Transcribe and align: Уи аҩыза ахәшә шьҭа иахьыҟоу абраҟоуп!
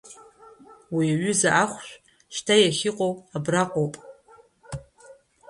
Уи 0.95 1.05
аҩыза 1.13 1.49
ахәшә 1.63 1.95
шьҭа 2.35 2.55
иахьыҟоу 2.59 3.13
абраҟоуп! 3.35 3.93